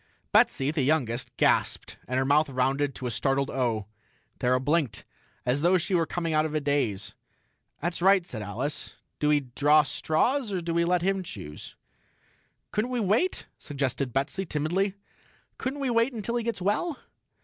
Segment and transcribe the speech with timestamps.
[0.31, 3.85] Betsy, the youngest, gasped, and her mouth rounded to a startled O.
[4.39, 5.05] Thera blinked,
[5.45, 7.13] as though she were coming out of a daze.
[7.81, 8.95] "That's right," said Alice.
[9.19, 11.75] "Do we draw straws, or do we let him choose?"
[12.71, 14.95] "Couldn't we wait?" suggested Betsy timidly.
[15.59, 16.97] "Couldn't we wait until he gets well?"